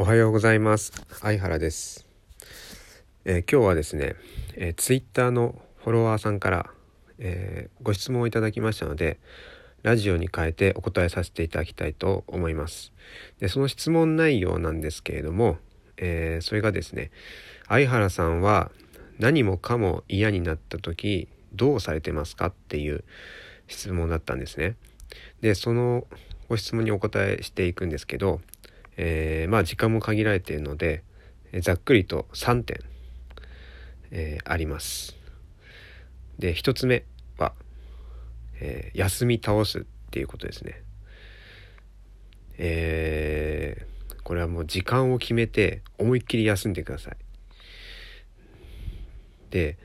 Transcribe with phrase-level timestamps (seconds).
[0.00, 0.92] おはようございます。
[1.10, 2.06] 相原です、
[3.24, 4.14] えー、今日はですね、
[4.54, 6.70] えー、ツイッターのフォロワーさんから、
[7.18, 9.18] えー、ご質問をいただきましたので
[9.82, 12.92] ラジオに変えてお答えさせていただきたいと思います。
[13.40, 15.58] でその質問内容なんですけれども、
[15.96, 17.10] えそれがですね
[17.66, 18.70] 相原さんは
[19.18, 23.02] 何もかも嫌になった時どうされてますかっていう
[23.66, 24.76] 質問だったんですね。
[25.40, 26.06] でその
[26.48, 28.40] ご質問にお答えしていくんですけど
[29.00, 31.04] えー、まあ時間も限られているので、
[31.52, 32.80] えざっくりと3点、
[34.10, 35.16] えー、あります。
[36.38, 37.04] で1つ目
[37.38, 37.54] は、
[38.60, 40.82] えー、休み倒すっていうことですね。
[42.58, 47.16] えー、これはもう時間を決めて思いっきり休んでください。
[49.50, 49.78] で、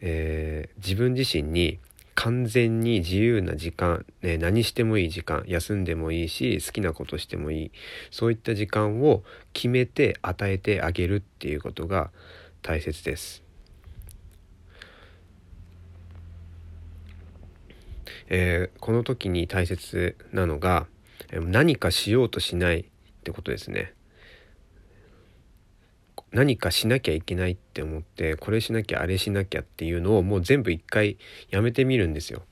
[0.00, 1.78] えー、自分自身に
[2.20, 7.70] 完全に自由な時間、ね、何してもいい時間休んでもいいし好きなことしてもいい
[8.10, 9.22] そういった時間を
[9.52, 12.10] 決めて与えてあげるっていうことが
[12.60, 13.44] 大切です。
[18.26, 20.88] えー、この時に大切なのが
[21.30, 22.84] 何かしようとしないっ
[23.22, 23.94] てことですね。
[26.32, 31.16] 何かしなきゃいけないって思ってこれしなきゃあれしなきゃっていうのをもう全部一回
[31.50, 32.42] やめてみるんですよ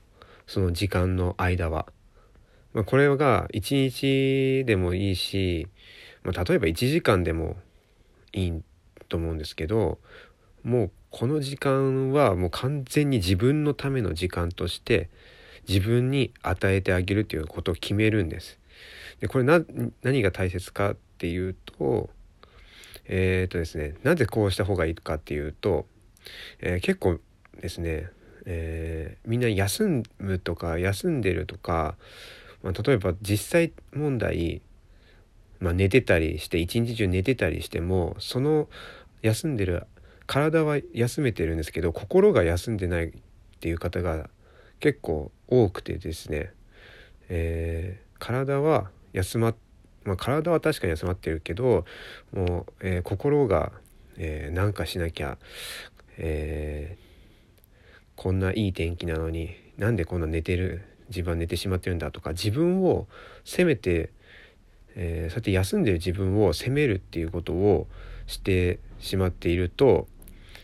[0.47, 1.87] その時間の間は。
[2.73, 5.67] まあ、これが1日でもいいし、
[6.23, 7.57] まあ、例えば1時間でも
[8.33, 8.61] いい
[9.09, 9.99] と思うんですけど
[10.63, 15.09] もうこの時間はもう完全に自分のための時間として
[15.67, 18.59] 自分に与えてあげるということを決めるんです。
[19.19, 19.43] でこれ
[20.03, 22.09] 何が大切かっていうと
[23.07, 25.85] えっ、とですねなぜこうした方がいいかっていうと、
[26.59, 27.19] えー、結構
[27.59, 28.09] ですね、
[28.45, 31.95] えー、みんな休むとか休んでるとか、
[32.63, 34.61] まあ、例えば実際問題、
[35.59, 38.67] まあ、寝てたりして一日中寝てたりしてもその
[39.21, 39.87] 休んでる
[40.25, 43.11] 体は休めてるんですけど心が休んでないっ
[43.59, 44.29] ていう方が
[44.79, 46.51] 結構多くてですね、
[47.29, 49.66] えー、体は休まって
[50.07, 51.85] まあ、体は確かに休まってるけど
[52.33, 53.73] もう、えー、心が、
[54.17, 55.37] えー、なんかしなきゃ、
[56.17, 63.07] えー、こんないい天気なのになんでこんな寝てる自分は寝てしまってるんだとか自分を
[63.43, 64.11] 責めて、
[64.95, 67.87] えー、そうやって休んでる自分を責めるっていうことを
[68.27, 70.07] してしまっていると、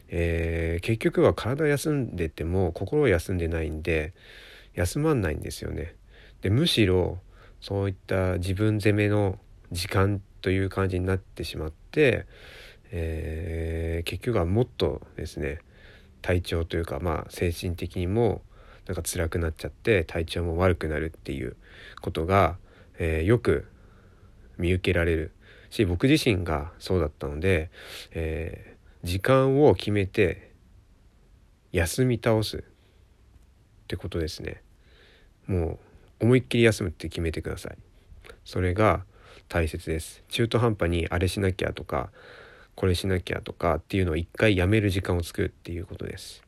[0.08, 4.14] えー、結局は体休んでても心を休んでないんで
[4.74, 5.96] 休まんないんですよね。
[6.42, 7.20] でむしろ
[7.64, 9.40] そういった自分責めの
[9.72, 12.26] 時間という感じになってしまって、
[12.92, 15.60] えー、結局はもっとですね
[16.22, 18.42] 体調というかまあ精神的にも
[18.86, 21.56] なんか辛くなっちゃって体調も悪くなるっていう
[22.02, 22.58] ことが、
[23.00, 23.66] えー、よく
[24.58, 25.32] 見受けられる。
[25.70, 27.72] し僕自身がそうだったので、
[28.12, 30.52] えー、時間を決めて
[31.72, 32.62] 休み倒すっ
[33.88, 34.62] てことですね。
[35.48, 35.93] もう
[36.24, 37.78] 思いっきり休むって決めてください。
[38.46, 39.04] それが
[39.50, 40.24] 大切です。
[40.30, 42.12] 中途半端にあれしなきゃとか
[42.76, 46.42] これしなきゃとかっていうのを一回やめる時間を作るっていうことです。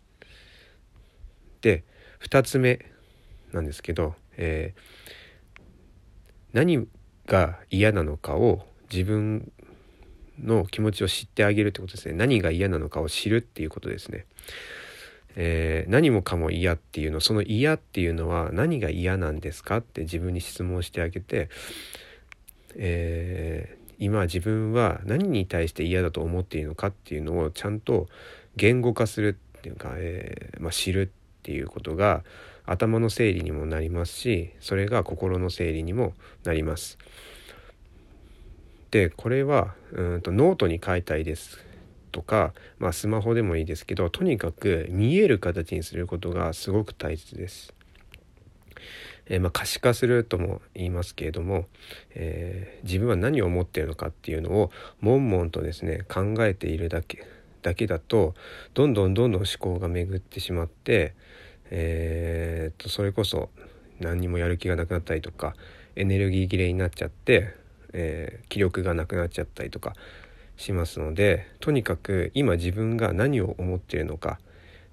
[1.59, 1.83] で
[2.21, 2.85] 2つ目
[3.51, 5.59] なんですけど、えー、
[6.53, 6.87] 何
[7.27, 9.51] が嫌なのかを自分
[10.41, 12.13] の気持ちを知ってあげるってことですね。
[12.13, 14.25] 何が嫌なのかを知るっていうことですね。
[15.35, 21.49] えー、何もかも嫌っていうのその嫌っていうのは何が嫌なんですかって自分に質問してあげて、
[22.75, 28.07] えー、今自分は何に対して嫌だと思っているのかっていうのをちゃんと
[28.55, 32.23] 言語化するっていうか、えー、まあ、知るっていうことが
[32.65, 36.13] 頭の整理にもなりますしそれが心の整理にも
[36.43, 36.97] なります。
[38.91, 41.59] でこれはうんとノートに書いたいです
[42.15, 47.73] とか、まあ、スマホでもいいですけどとにかく見える形にすることがすごく大切です。
[49.25, 51.65] えー、まあ、可視化するとも言いますけれども、
[52.11, 54.71] えー、自分は何を思っているのかっていうのを
[55.01, 57.25] 悶々とですね考えているだけ
[57.63, 58.33] だけだと
[58.75, 61.15] どんどんどんどん思考が巡ってしまって、
[61.69, 63.49] えー、とそれこそ
[63.99, 65.53] 何にもやる気がなくなったりとか
[65.97, 67.55] エネルギー切れになっちゃって、
[67.93, 69.93] え気力がなくなっちゃったりとか
[70.57, 74.39] しますのでとにかく今自分が何を思っているのか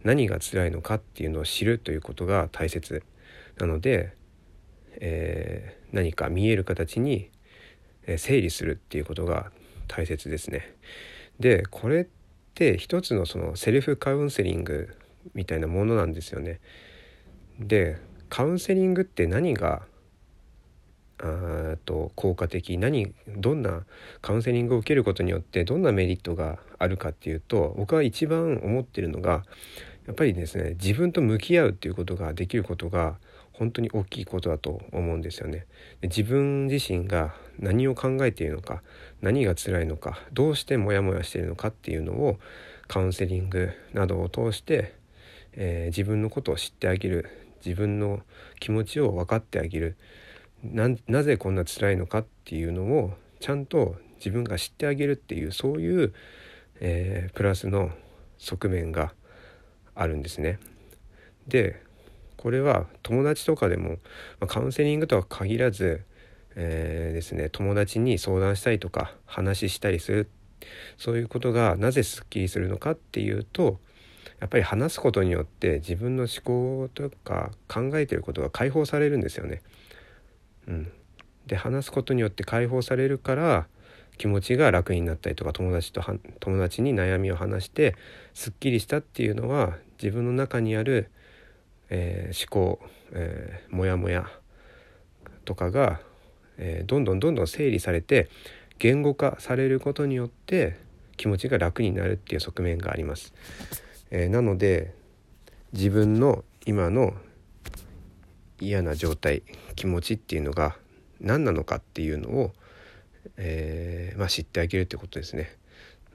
[0.02, 3.02] 何が辛いのかっていうのを知るということが大切
[3.58, 4.14] なので、
[4.94, 7.30] えー、何か見える形に
[8.16, 9.52] 整理するっていうことが
[9.86, 10.74] 大切ですね。
[11.38, 12.06] でこれっ
[12.54, 14.96] て一つのそのセルフカウンセリング
[15.34, 16.60] みたいなものなんですよね。
[17.60, 17.98] で
[18.28, 19.82] カウンセリングって何が
[21.24, 23.84] あと効果的何どんな
[24.20, 29.44] カウンセリングを受けることによってどんなメリットがあるかっていうと僕は一番思ってるのが
[30.06, 33.19] やっぱりですね自分と向き合うっていうことができることが
[33.52, 35.66] 本当に大きいことだと思うんですよね。
[36.02, 38.82] 自分自身が何を考えているのか
[39.20, 42.38] 何が辛いのかどうしてモヤモヤしているのかっていうのを
[42.88, 44.96] カウンセリングなどを通して、
[45.52, 47.28] えー、自分のことを知ってあげる
[47.64, 48.22] 自分の
[48.58, 49.96] 気持ちを分かってあげる
[50.62, 56.14] なぜこんな辛いのかっていうのをちゃんと自分が知ってあげるっていうそういう、
[56.80, 57.90] えー、プラスの
[58.38, 59.12] 側面が
[59.94, 60.58] あるんですね。
[61.48, 61.82] で
[62.36, 63.96] これは友達とかでも、ま
[64.42, 66.04] あ、カウンセリングとは限らず、
[66.54, 70.30] えー、ですね友達に相談したりとか話したりする
[70.96, 73.80] そういうことがなぜすっきりするのかっていうと
[74.40, 79.62] やっぱり話すことによって自分の思考とか考えてることが解放されるんですよね。
[80.68, 80.92] うん、
[81.46, 83.66] で話すことによって解放されるから
[84.18, 86.02] 気持ちが楽になったりとか友達と
[86.40, 87.96] 友達に悩みを話して
[88.34, 91.10] すっきりしたっていうのは自分の中にある、
[91.90, 92.80] えー、思考、
[93.12, 94.28] えー、モヤモヤ
[95.44, 96.00] とかが、
[96.58, 98.28] えー、どんどんどんどん整理されて
[98.78, 100.76] 言語化されることによって
[101.16, 103.32] 気持ちが楽になるっていう側面があります。
[104.10, 104.94] えー、なので
[105.72, 107.14] 自分の今の
[108.66, 109.42] 嫌な状態
[109.74, 110.76] 気持ちっていうのが
[111.20, 112.52] 何なのかっていうのを、
[113.36, 115.56] えー、まあ、知ってあげるってことですね。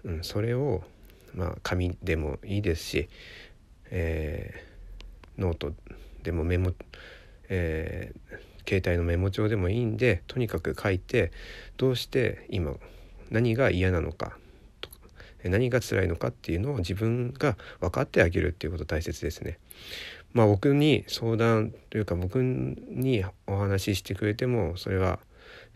[0.03, 0.83] うん、それを、
[1.33, 3.09] まあ、紙でもいいですし、
[3.89, 5.73] えー、ノート
[6.23, 6.73] でもメモ、
[7.49, 11.31] えー、携帯のメモ帳でもいいんでとにかく書いて
[11.77, 12.73] どうして今
[13.29, 14.38] 何が嫌なのか
[15.44, 19.59] 何が辛いのかっていうのを自分が分かってあげるっていうこと大切ですね。
[20.33, 25.19] まあ僕に相談というか僕にお話ししてくれてもそれは、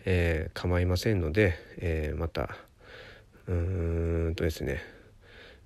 [0.06, 2.56] えー、構いませんので、えー、また
[3.48, 4.81] うーんとですね、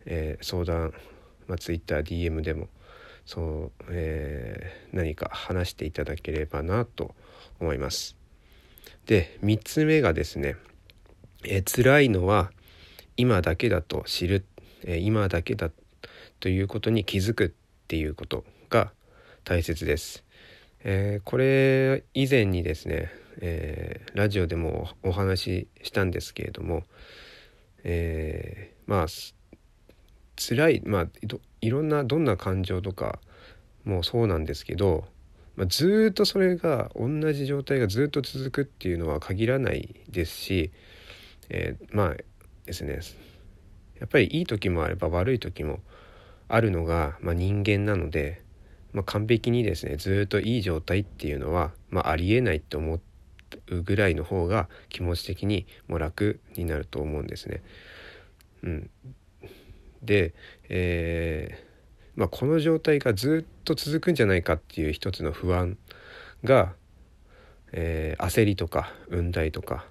[0.05, 0.93] えー、相談、
[1.47, 2.69] まあ、TwitterDM でも
[3.25, 7.15] そう、えー、何か話していただければなと
[7.59, 8.15] 思います。
[9.07, 10.55] で3つ目がですね、
[11.43, 12.51] えー、辛いのは
[13.17, 14.45] 今だけだと知る、
[14.83, 15.69] えー、今だけだ
[16.39, 17.51] ということに気づくっ
[17.87, 18.91] ていうことが
[19.43, 20.23] 大切です。
[20.83, 26.83] えー、これ以前にですね、えー、ラジオでもお話ししたんですけれども、
[27.83, 29.05] えー、まあ
[30.37, 31.07] 辛いまあ
[31.61, 33.19] いろんなどんな感情とか
[33.83, 35.05] もそうなんですけど、
[35.55, 40.71] まあ、ずっとそれが同じ状態がずっと続くっていうのは限らないですし、
[41.49, 42.15] えー、まあ
[42.65, 42.99] ですね
[43.99, 45.79] やっぱりいい時もあれば悪い時も
[46.47, 48.41] あるのが、まあ、人間なので、
[48.95, 53.01] まあ、完璧にですねずっといい状態っていうのは、まあ、ありえないって思
[53.67, 57.61] うぐらいの方が気持ち的にも楽になると思うんですね。
[58.63, 58.89] うん、
[60.01, 60.33] で、
[60.69, 65.77] えー、まあ、この状態がずっと続くんじゃないかっていう一つの不安
[66.45, 66.73] が、
[67.73, 69.85] えー、焦りとか運題とか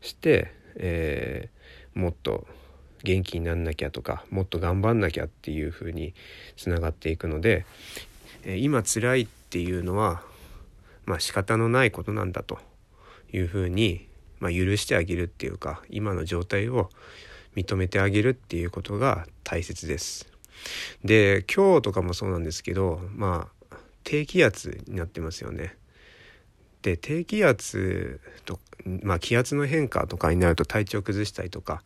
[0.00, 2.48] して、えー、もっと
[3.04, 6.14] 元気になんなきゃとかもっと頑張んなきゃっていう風に
[6.56, 7.64] つながっていくので、
[8.46, 10.22] 今辛いっていうのは
[11.06, 12.58] まあ仕方のないことなんだと
[13.32, 14.06] いう風に
[14.44, 16.90] まあ、許してあげるっていうか今の状態を
[17.56, 20.28] 認めてあげるっていうことが大切です。
[21.02, 25.76] で今日とかもそうなんですけどまあ低気圧になってますよね。
[26.82, 28.60] で低気圧と、
[29.02, 31.82] まあ、気圧の変化とかになると体調崩したりとか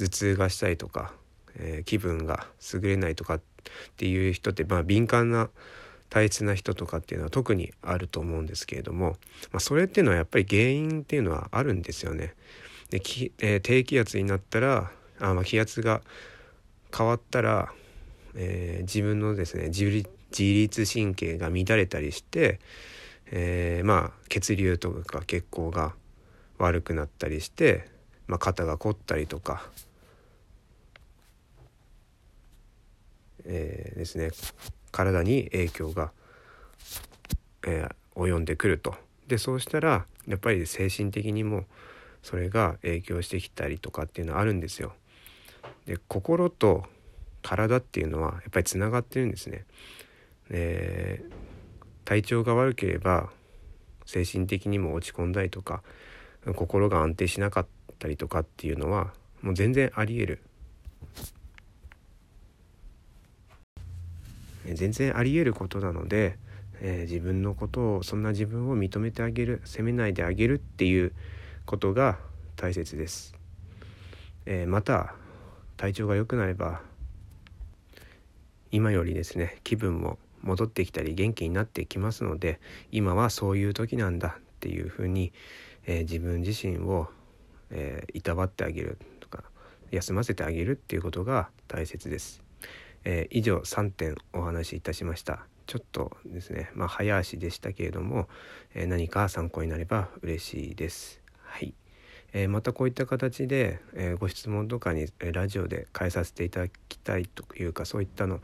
[0.00, 1.12] 頭痛がしたりとか、
[1.54, 3.40] えー、気分が優れないとかっ
[3.96, 5.50] ていう人って、まあ、敏感な
[6.12, 9.16] 大切な人とかっていうのは特にあると思うんですけれども、
[9.50, 12.34] まあ、それっていうのはやっぱり原因っていうのはあるんですよね。
[12.90, 16.02] でき、えー、低気圧になったらあ、まあ、気圧が
[16.94, 17.72] 変わったら、
[18.34, 22.60] えー、自分のですね自律神経が乱れたりして、
[23.30, 25.94] えー、まあ血流とか血行が
[26.58, 27.88] 悪くなったりして、
[28.26, 29.62] まあ、肩が凝ったりとか、
[33.46, 34.32] えー、ですね
[34.92, 36.12] 体に影響が、
[37.66, 38.94] えー、及んでくると。
[39.26, 41.64] でそうしたらやっぱり精神的にも
[42.22, 44.92] それが影響してきたりとかっていうのはあるんですよ。
[45.86, 46.84] で心と
[47.42, 49.64] 体っていうのはやっぱりつがってるんですね。
[50.50, 51.52] えー
[52.04, 53.30] 体調が悪ければ
[54.06, 55.82] 精神的にも落ち込んだりとか
[56.56, 57.66] 心が安定しなかっ
[57.98, 60.42] たりとかっていうのはもう全然ありえる
[64.66, 66.38] 全然ありえることなので
[66.84, 71.12] えー、自分のことをそんな自分を認めてあげる責めないであげるっていう
[71.64, 72.18] ことが
[72.56, 73.34] 大切です、
[74.46, 75.14] えー、また
[75.76, 76.80] 体調が良くなれば
[78.72, 85.32] 今よりですね気分も戻ってきたり元気になってきますので今はそういう時なんだっていうふうに、
[85.86, 87.08] えー、自分自身を、
[87.70, 89.44] え、いたわってあげるとか
[89.92, 92.41] 休ませてあげるっていうことが大切です。
[93.04, 95.46] えー、以上3点お話しいたしました。
[95.66, 98.28] ちょっとですね、まあ、早足でしたけれども、
[98.74, 101.20] え何か参考になれば嬉しいです。
[101.42, 101.74] はい。
[102.32, 108.40] えー、またこういった形で、えー、ご質問とかに、え、ラジオで変えさせていただきたいというかそういったの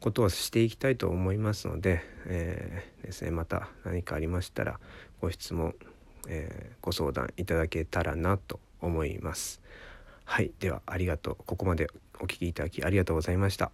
[0.00, 4.78] ことをしていきたいと思いますので,、えですね、また何かありましたら
[5.20, 5.74] ご質問、
[6.28, 9.62] えご相談いただけたらなと思います。
[10.24, 11.36] はい、ではありがとう。
[11.46, 11.88] ここまで
[12.20, 13.72] お聴きいただきありがとうございました。